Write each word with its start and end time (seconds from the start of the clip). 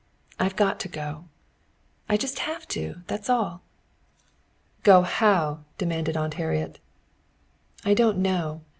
I've 0.39 0.55
got 0.55 0.79
to 0.79 0.87
go. 0.87 1.25
I 2.09 2.17
just 2.17 2.39
have 2.39 2.67
to, 2.69 3.03
that's 3.05 3.29
all!" 3.29 3.61
"Go 4.81 5.03
how?" 5.03 5.63
demanded 5.77 6.17
Aunt 6.17 6.33
Harriet. 6.41 6.79
"I 7.85 7.93
don't 7.93 8.17
know. 8.17 8.63